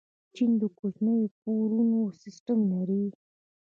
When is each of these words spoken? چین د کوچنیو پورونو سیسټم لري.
چین 0.35 0.51
د 0.61 0.63
کوچنیو 0.77 1.33
پورونو 1.39 1.99
سیسټم 2.21 2.59
لري. 2.73 3.03